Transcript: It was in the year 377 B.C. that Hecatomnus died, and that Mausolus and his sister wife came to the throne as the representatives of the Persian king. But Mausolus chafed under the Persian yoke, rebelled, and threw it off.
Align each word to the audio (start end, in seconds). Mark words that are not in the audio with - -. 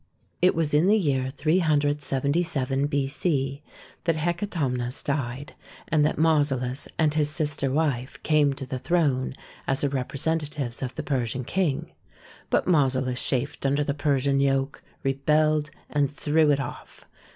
It 0.41 0.55
was 0.55 0.73
in 0.73 0.87
the 0.87 0.97
year 0.97 1.29
377 1.29 2.87
B.C. 2.87 3.61
that 4.05 4.15
Hecatomnus 4.15 5.03
died, 5.03 5.53
and 5.89 6.03
that 6.03 6.17
Mausolus 6.17 6.87
and 6.97 7.13
his 7.13 7.29
sister 7.29 7.69
wife 7.69 8.17
came 8.23 8.53
to 8.53 8.65
the 8.65 8.79
throne 8.79 9.35
as 9.67 9.81
the 9.81 9.89
representatives 9.89 10.81
of 10.81 10.95
the 10.95 11.03
Persian 11.03 11.43
king. 11.43 11.91
But 12.49 12.65
Mausolus 12.65 13.23
chafed 13.23 13.63
under 13.63 13.83
the 13.83 13.93
Persian 13.93 14.39
yoke, 14.39 14.81
rebelled, 15.03 15.69
and 15.87 16.09
threw 16.09 16.49
it 16.49 16.59
off. 16.59 17.05